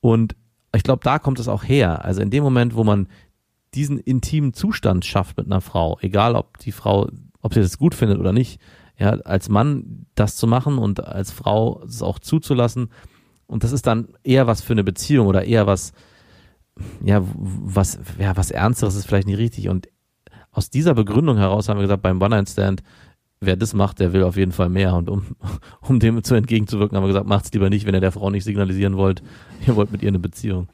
[0.00, 0.36] Und
[0.74, 2.04] ich glaube, da kommt es auch her.
[2.04, 3.08] Also in dem Moment, wo man
[3.74, 7.08] diesen intimen Zustand schafft mit einer Frau, egal ob die Frau,
[7.40, 8.60] ob sie das gut findet oder nicht,
[8.98, 12.90] ja, als Mann das zu machen und als Frau es auch zuzulassen.
[13.46, 15.92] Und das ist dann eher was für eine Beziehung oder eher was,
[17.02, 19.68] ja, was, ja, was Ernsteres ist vielleicht nicht richtig.
[19.68, 19.88] Und
[20.50, 22.82] aus dieser Begründung heraus haben wir gesagt, beim One-Night-Stand,
[23.40, 24.94] wer das macht, der will auf jeden Fall mehr.
[24.94, 25.36] Und um,
[25.80, 28.44] um dem zu entgegenzuwirken, haben wir gesagt, macht's lieber nicht, wenn ihr der Frau nicht
[28.44, 29.22] signalisieren wollt,
[29.66, 30.68] ihr wollt mit ihr eine Beziehung.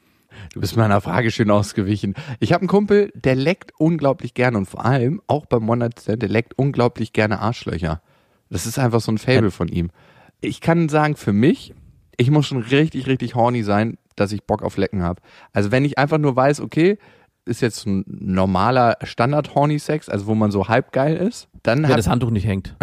[0.53, 2.15] Du bist meiner Frage schön ausgewichen.
[2.39, 5.65] Ich habe einen Kumpel, der leckt unglaublich gerne und vor allem auch beim
[5.99, 8.01] Stand, der leckt unglaublich gerne Arschlöcher.
[8.49, 9.91] Das ist einfach so ein Fable von ihm.
[10.41, 11.73] Ich kann sagen, für mich,
[12.17, 15.21] ich muss schon richtig, richtig horny sein, dass ich Bock auf Lecken habe.
[15.51, 16.97] Also wenn ich einfach nur weiß, okay,
[17.45, 22.07] ist jetzt ein normaler Standard-Horny-Sex, also wo man so halb geil ist, dann Wenn das
[22.07, 22.75] Handtuch nicht hängt.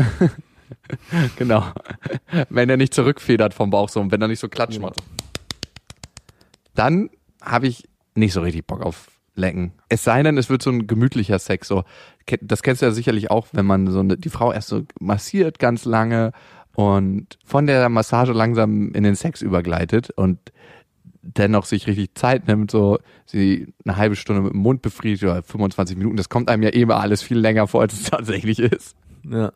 [1.37, 1.65] genau.
[2.49, 5.03] Wenn er nicht zurückfedert vom Bauch so und wenn er nicht so klatsch macht.
[6.75, 7.11] Dann
[7.43, 9.73] habe ich nicht so richtig Bock auf Lecken.
[9.89, 11.69] Es sei denn, es wird so ein gemütlicher Sex.
[11.69, 11.85] So,
[12.41, 15.59] das kennst du ja sicherlich auch, wenn man so eine, die Frau erst so massiert
[15.59, 16.33] ganz lange
[16.75, 20.39] und von der Massage langsam in den Sex übergleitet und
[21.23, 25.43] dennoch sich richtig Zeit nimmt, so sie eine halbe Stunde mit dem Mund befriedigt oder
[25.43, 28.97] 25 Minuten, das kommt einem ja immer alles viel länger vor, als es tatsächlich ist.
[29.25, 29.53] Ja.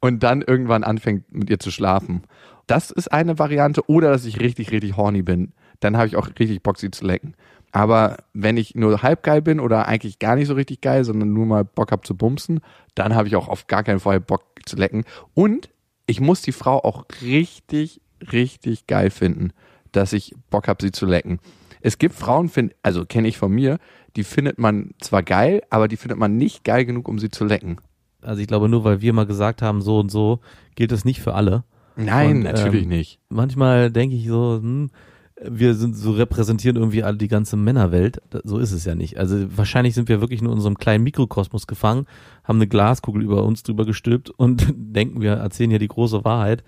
[0.00, 2.22] Und dann irgendwann anfängt mit ihr zu schlafen.
[2.66, 3.88] Das ist eine Variante.
[3.88, 5.52] Oder dass ich richtig, richtig horny bin.
[5.82, 7.34] Dann habe ich auch richtig Bock, sie zu lecken.
[7.72, 11.32] Aber wenn ich nur halb geil bin oder eigentlich gar nicht so richtig geil, sondern
[11.32, 12.60] nur mal Bock habe zu bumsen,
[12.94, 15.04] dann habe ich auch auf gar keinen Fall Bock zu lecken.
[15.34, 15.70] Und
[16.06, 19.52] ich muss die Frau auch richtig, richtig geil finden,
[19.90, 21.40] dass ich Bock habe, sie zu lecken.
[21.80, 23.78] Es gibt Frauen, find, also kenne ich von mir,
[24.16, 27.44] die findet man zwar geil, aber die findet man nicht geil genug, um sie zu
[27.44, 27.78] lecken.
[28.20, 30.40] Also ich glaube, nur weil wir mal gesagt haben, so und so,
[30.76, 31.64] gilt es nicht für alle.
[31.96, 33.18] Nein, Und, natürlich ähm, nicht.
[33.28, 34.90] Manchmal denke ich so, hm,
[35.48, 38.20] wir sind so repräsentieren irgendwie alle die ganze Männerwelt.
[38.44, 39.18] So ist es ja nicht.
[39.18, 42.06] Also wahrscheinlich sind wir wirklich nur in unserem kleinen Mikrokosmos gefangen,
[42.44, 46.64] haben eine Glaskugel über uns drüber gestülpt und denken, wir erzählen hier die große Wahrheit.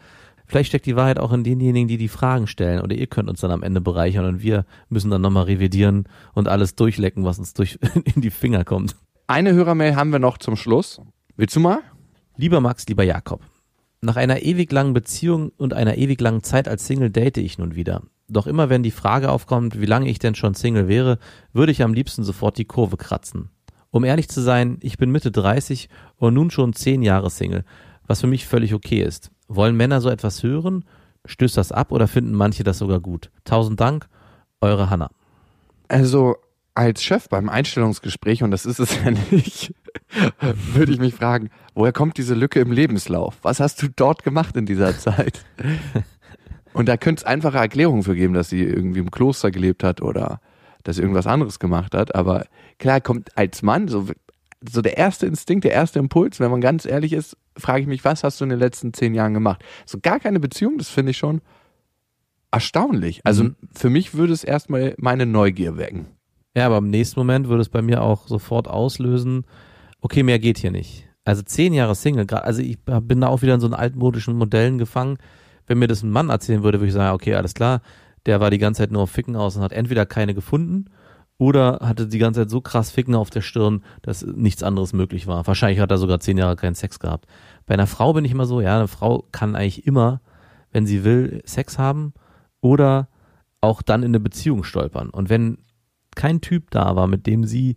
[0.47, 2.81] Vielleicht steckt die Wahrheit auch in denjenigen, die die Fragen stellen.
[2.81, 6.49] Oder ihr könnt uns dann am Ende bereichern und wir müssen dann nochmal revidieren und
[6.49, 7.79] alles durchlecken, was uns durch
[8.15, 8.97] in die Finger kommt.
[9.27, 11.01] Eine Hörermail haben wir noch zum Schluss.
[11.37, 11.81] Willst du mal?
[12.37, 13.41] Lieber Max, lieber Jakob.
[14.03, 17.75] Nach einer ewig langen Beziehung und einer ewig langen Zeit als Single date ich nun
[17.75, 18.03] wieder.
[18.29, 21.19] Doch immer wenn die Frage aufkommt, wie lange ich denn schon Single wäre,
[21.53, 23.51] würde ich am liebsten sofort die Kurve kratzen.
[23.91, 27.65] Um ehrlich zu sein, ich bin Mitte 30 und nun schon 10 Jahre Single,
[28.07, 29.31] was für mich völlig okay ist.
[29.47, 30.85] Wollen Männer so etwas hören?
[31.27, 33.31] Stößt das ab oder finden manche das sogar gut?
[33.45, 34.09] Tausend Dank,
[34.61, 35.11] eure Hanna.
[35.89, 36.37] Also
[36.75, 39.73] als Chef beim Einstellungsgespräch, und das ist es ja nicht,
[40.73, 43.37] würde ich mich fragen, woher kommt diese Lücke im Lebenslauf?
[43.43, 45.45] Was hast du dort gemacht in dieser Zeit?
[46.75, 50.03] Und da könnte es einfache Erklärungen für geben, dass sie irgendwie im Kloster gelebt hat
[50.03, 50.41] oder
[50.83, 52.15] dass sie irgendwas anderes gemacht hat.
[52.15, 52.47] Aber
[52.79, 54.07] klar, kommt als Mann so,
[54.69, 58.05] so der erste Instinkt, der erste Impuls, wenn man ganz ehrlich ist, frage ich mich,
[58.05, 59.65] was hast du in den letzten zehn Jahren gemacht?
[59.87, 61.41] So gar keine Beziehung, das finde ich schon
[62.51, 63.21] erstaunlich.
[63.25, 63.57] Also Mhm.
[63.73, 66.07] für mich würde es erstmal meine Neugier wecken.
[66.57, 69.45] Ja, aber im nächsten Moment würde es bei mir auch sofort auslösen,
[70.01, 71.09] okay, mehr geht hier nicht.
[71.25, 74.79] Also zehn Jahre Single, also ich bin da auch wieder in so einen altmodischen Modellen
[74.79, 75.17] gefangen.
[75.67, 77.81] Wenn mir das ein Mann erzählen würde, würde ich sagen, okay, alles klar,
[78.27, 80.87] der war die ganze Zeit nur auf Ficken aus und hat entweder keine gefunden
[81.37, 85.27] oder hatte die ganze Zeit so krass Ficken auf der Stirn, dass nichts anderes möglich
[85.27, 85.47] war.
[85.47, 87.27] Wahrscheinlich hat er sogar zehn Jahre keinen Sex gehabt.
[87.67, 90.21] Bei einer Frau bin ich immer so, ja, eine Frau kann eigentlich immer,
[90.71, 92.15] wenn sie will, Sex haben
[92.61, 93.09] oder
[93.61, 95.11] auch dann in eine Beziehung stolpern.
[95.11, 95.59] Und wenn
[96.15, 97.77] kein Typ da war, mit dem sie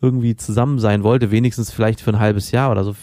[0.00, 2.94] irgendwie zusammen sein wollte, wenigstens vielleicht für ein halbes Jahr oder so,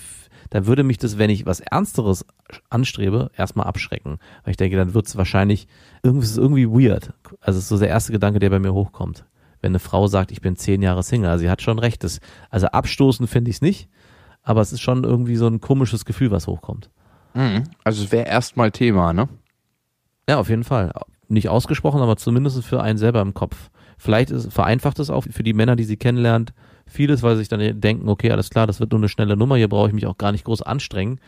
[0.53, 2.27] dann würde mich das, wenn ich was Ernsteres
[2.69, 4.19] anstrebe, erstmal abschrecken.
[4.43, 5.67] Weil ich denke, dann wird es wahrscheinlich,
[6.03, 7.11] irgendwie, ist irgendwie weird.
[7.41, 9.25] Also es ist so der erste Gedanke, der bei mir hochkommt.
[9.61, 12.03] Wenn eine Frau sagt, ich bin zehn Jahre Single, also sie hat schon recht.
[12.03, 12.19] Das,
[12.51, 13.89] also abstoßen finde ich es nicht,
[14.43, 16.91] aber es ist schon irgendwie so ein komisches Gefühl, was hochkommt.
[17.83, 19.29] Also es wäre erstmal Thema, ne?
[20.29, 20.93] Ja, auf jeden Fall.
[21.29, 23.71] Nicht ausgesprochen, aber zumindest für einen selber im Kopf.
[23.97, 26.53] Vielleicht ist, vereinfacht es auch für die Männer, die sie kennenlernt,
[26.85, 29.55] vieles, weil sie sich dann denken, okay, alles klar, das wird nur eine schnelle Nummer,
[29.55, 31.19] hier brauche ich mich auch gar nicht groß anstrengen.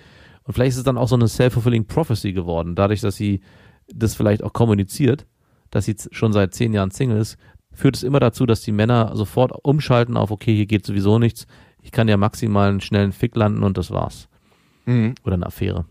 [0.43, 3.41] Und vielleicht ist es dann auch so eine self-fulfilling prophecy geworden, dadurch, dass sie
[3.87, 5.25] das vielleicht auch kommuniziert,
[5.71, 7.37] dass sie schon seit zehn Jahren Single ist,
[7.71, 11.47] führt es immer dazu, dass die Männer sofort umschalten auf, okay, hier geht sowieso nichts,
[11.81, 14.27] ich kann ja maximal einen schnellen Fick landen und das war's.
[14.85, 15.15] Mhm.
[15.23, 15.85] Oder eine Affäre.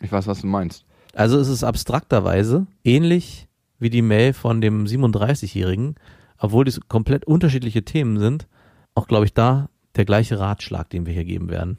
[0.00, 0.84] Ich weiß, was du meinst.
[1.14, 3.48] Also es ist abstrakterweise ähnlich
[3.78, 5.96] wie die Mail von dem 37-Jährigen,
[6.38, 8.46] obwohl dies komplett unterschiedliche Themen sind,
[8.94, 11.78] auch glaube ich da der gleiche Ratschlag, den wir hier geben werden.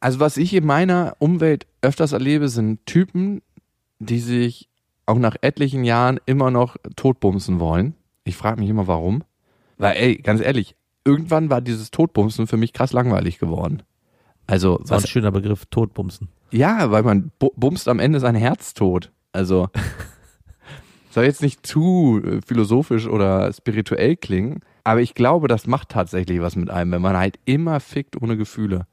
[0.00, 3.42] Also was ich in meiner Umwelt öfters erlebe, sind Typen,
[3.98, 4.68] die sich
[5.06, 7.94] auch nach etlichen Jahren immer noch totbumsen wollen.
[8.24, 9.22] Ich frage mich immer, warum.
[9.76, 13.82] Weil, ey, ganz ehrlich, irgendwann war dieses Totbumsen für mich krass langweilig geworden.
[14.46, 16.28] Also, Das war ein schöner Begriff, Totbumsen.
[16.50, 19.12] ja, weil man bu- bumst am Ende sein Herz tot.
[19.32, 19.68] Also,
[21.10, 26.40] soll jetzt nicht zu äh, philosophisch oder spirituell klingen, aber ich glaube, das macht tatsächlich
[26.40, 28.86] was mit einem, wenn man halt immer fickt ohne Gefühle.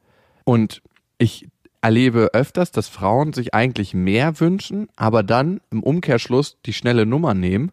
[0.44, 0.82] Und
[1.18, 1.48] ich
[1.80, 7.34] erlebe öfters, dass Frauen sich eigentlich mehr wünschen, aber dann im Umkehrschluss die schnelle Nummer
[7.34, 7.72] nehmen,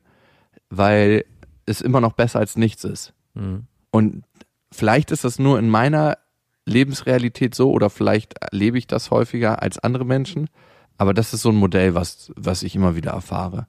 [0.70, 1.24] weil
[1.66, 3.12] es immer noch besser als nichts ist.
[3.34, 3.66] Mhm.
[3.90, 4.22] Und
[4.70, 6.16] vielleicht ist das nur in meiner
[6.64, 10.48] Lebensrealität so oder vielleicht erlebe ich das häufiger als andere Menschen.
[10.96, 13.66] Aber das ist so ein Modell, was, was ich immer wieder erfahre.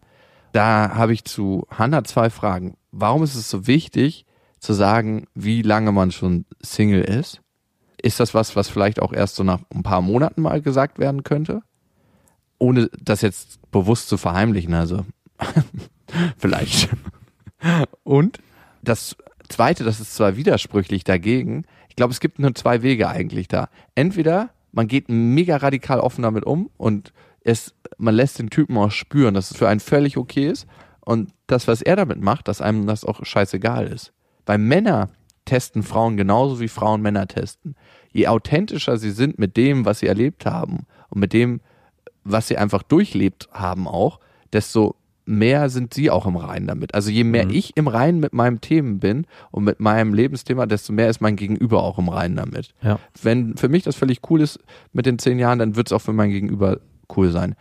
[0.51, 2.77] Da habe ich zu Hannah zwei Fragen.
[2.91, 4.27] Warum ist es so wichtig
[4.63, 7.41] zu sagen, wie lange man schon Single ist?
[8.01, 11.23] Ist das was, was vielleicht auch erst so nach ein paar Monaten mal gesagt werden
[11.23, 11.61] könnte?
[12.59, 15.05] Ohne das jetzt bewusst zu verheimlichen, also
[16.37, 16.89] vielleicht.
[18.03, 18.39] Und
[18.81, 19.17] das
[19.49, 23.69] zweite, das ist zwar widersprüchlich dagegen, ich glaube, es gibt nur zwei Wege eigentlich da.
[23.95, 28.91] Entweder man geht mega radikal offen damit um und es, man lässt den Typen auch
[28.91, 30.67] spüren, dass es für einen völlig okay ist.
[31.01, 34.13] und das, was er damit macht, dass einem das auch scheißegal ist.
[34.45, 35.09] Weil Männer
[35.45, 37.75] testen Frauen genauso wie Frauen Männer testen.
[38.11, 41.61] Je authentischer sie sind mit dem, was sie erlebt haben und mit dem,
[42.23, 44.19] was sie einfach durchlebt haben auch,
[44.53, 46.93] desto mehr sind sie auch im Reinen damit.
[46.93, 47.53] Also je mehr mhm.
[47.53, 51.35] ich im Reinen mit meinem Themen bin und mit meinem Lebensthema, desto mehr ist mein
[51.35, 52.73] Gegenüber auch im Reinen damit.
[52.81, 52.99] Ja.
[53.21, 54.59] Wenn für mich das völlig cool ist
[54.91, 56.79] mit den zehn Jahren, dann wird es auch für mein Gegenüber
[57.15, 57.55] cool sein.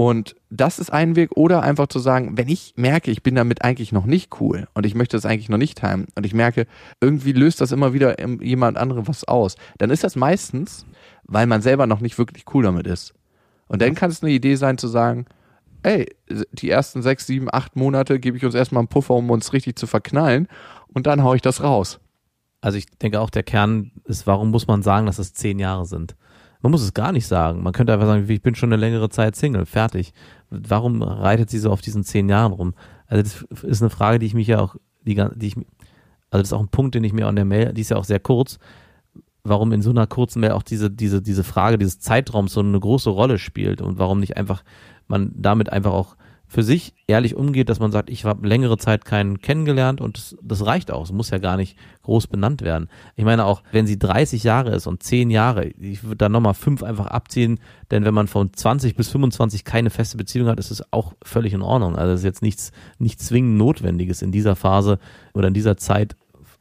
[0.00, 1.32] Und das ist ein Weg.
[1.36, 4.86] Oder einfach zu sagen, wenn ich merke, ich bin damit eigentlich noch nicht cool und
[4.86, 6.66] ich möchte das eigentlich noch nicht teilen und ich merke,
[7.02, 10.86] irgendwie löst das immer wieder jemand anderem was aus, dann ist das meistens,
[11.24, 13.12] weil man selber noch nicht wirklich cool damit ist.
[13.68, 15.26] Und dann kann es eine Idee sein zu sagen,
[15.82, 16.06] ey,
[16.52, 19.78] die ersten sechs, sieben, acht Monate gebe ich uns erstmal einen Puffer, um uns richtig
[19.78, 20.48] zu verknallen
[20.94, 22.00] und dann haue ich das raus.
[22.62, 25.84] Also ich denke auch, der Kern ist, warum muss man sagen, dass es zehn Jahre
[25.84, 26.16] sind?
[26.62, 27.62] Man muss es gar nicht sagen.
[27.62, 30.12] Man könnte einfach sagen, ich bin schon eine längere Zeit Single, fertig.
[30.50, 32.74] Warum reitet sie so auf diesen zehn Jahren rum?
[33.06, 36.48] Also das ist eine Frage, die ich mich ja auch, die, die ich, also das
[36.48, 38.20] ist auch ein Punkt, den ich mir an der Mail, die ist ja auch sehr
[38.20, 38.58] kurz,
[39.42, 42.78] warum in so einer kurzen Mail auch diese, diese, diese Frage dieses Zeitraums so eine
[42.78, 44.62] große Rolle spielt und warum nicht einfach
[45.08, 46.16] man damit einfach auch
[46.50, 50.36] für sich ehrlich umgeht, dass man sagt, ich habe längere Zeit keinen kennengelernt und das,
[50.42, 51.04] das reicht auch.
[51.04, 52.88] Es muss ja gar nicht groß benannt werden.
[53.14, 56.54] Ich meine auch, wenn sie 30 Jahre ist und 10 Jahre, ich würde da nochmal
[56.54, 57.60] 5 einfach abziehen,
[57.92, 61.52] denn wenn man von 20 bis 25 keine feste Beziehung hat, ist es auch völlig
[61.52, 61.94] in Ordnung.
[61.94, 64.98] Also es ist jetzt nichts, nicht zwingend Notwendiges in dieser Phase
[65.34, 66.16] oder in dieser Zeit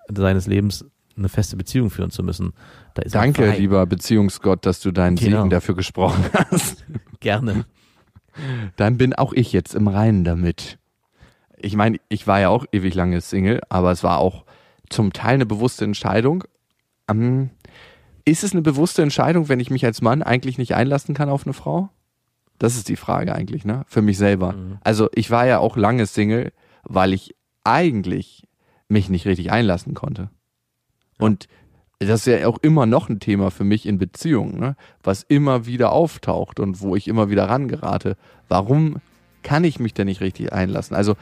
[0.08, 0.86] seines Lebens
[1.17, 2.54] eine feste Beziehung führen zu müssen.
[2.93, 5.38] Danke, lieber Beziehungsgott, dass du deinen genau.
[5.38, 6.86] Segen dafür gesprochen hast.
[7.19, 7.65] Gerne
[8.76, 10.78] dann bin auch ich jetzt im Reinen damit.
[11.58, 14.46] Ich meine, ich war ja auch ewig lange Single, aber es war auch
[14.89, 16.44] zum Teil eine bewusste Entscheidung.
[17.08, 17.50] Ähm,
[18.26, 21.46] ist es eine bewusste Entscheidung, wenn ich mich als Mann eigentlich nicht einlassen kann auf
[21.46, 21.89] eine Frau?
[22.60, 23.84] Das ist die Frage eigentlich, ne?
[23.88, 24.54] Für mich selber.
[24.54, 24.78] Mhm.
[24.82, 26.52] Also ich war ja auch lange Single,
[26.84, 28.48] weil ich eigentlich
[28.88, 30.24] mich nicht richtig einlassen konnte.
[31.20, 31.26] Ja.
[31.26, 31.48] Und
[32.08, 34.76] das ist ja auch immer noch ein Thema für mich in Beziehungen, ne?
[35.04, 38.16] was immer wieder auftaucht und wo ich immer wieder rangerate.
[38.48, 38.98] Warum
[39.44, 40.96] kann ich mich denn nicht richtig einlassen?
[40.96, 41.16] Also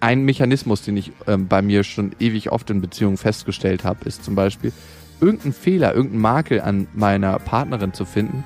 [0.00, 4.24] ein Mechanismus, den ich ähm, bei mir schon ewig oft in Beziehungen festgestellt habe, ist
[4.24, 4.72] zum Beispiel
[5.20, 8.42] irgendein Fehler, irgendein Makel an meiner Partnerin zu finden,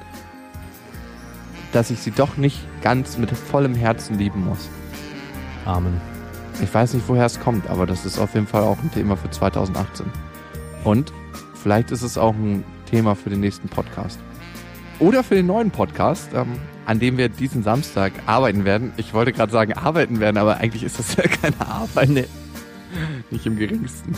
[1.72, 4.68] dass ich sie doch nicht ganz mit vollem Herzen lieben muss.
[5.64, 5.98] Amen.
[6.62, 9.16] Ich weiß nicht, woher es kommt, aber das ist auf jeden Fall auch ein Thema
[9.16, 10.04] für 2018.
[10.84, 11.12] Und
[11.62, 14.18] Vielleicht ist es auch ein Thema für den nächsten Podcast.
[14.98, 16.48] Oder für den neuen Podcast, ähm,
[16.86, 18.92] an dem wir diesen Samstag arbeiten werden.
[18.96, 22.08] Ich wollte gerade sagen arbeiten werden, aber eigentlich ist das ja keine Arbeit.
[22.08, 22.26] Nee.
[23.30, 24.14] Nicht im geringsten.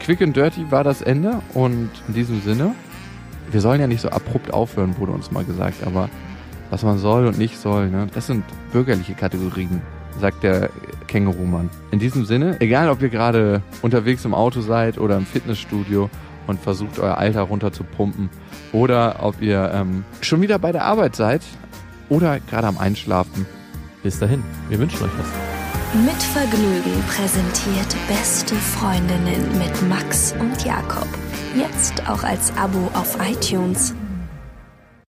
[0.00, 2.74] Quick and Dirty war das Ende und in diesem Sinne,
[3.50, 6.08] wir sollen ja nicht so abrupt aufhören, wurde uns mal gesagt, aber
[6.70, 9.82] was man soll und nicht soll, ne, das sind bürgerliche Kategorien,
[10.20, 10.70] sagt der
[11.08, 11.70] Känguru-Mann.
[11.90, 16.08] In diesem Sinne, egal ob ihr gerade unterwegs im Auto seid oder im Fitnessstudio
[16.48, 18.30] und versucht euer Alter runter zu pumpen.
[18.72, 21.42] Oder ob ihr ähm, schon wieder bei der Arbeit seid
[22.08, 23.46] oder gerade am Einschlafen.
[24.02, 25.26] Bis dahin, wir wünschen euch was.
[26.04, 31.08] Mit Vergnügen präsentiert Beste Freundinnen mit Max und Jakob.
[31.56, 33.94] Jetzt auch als Abo auf iTunes.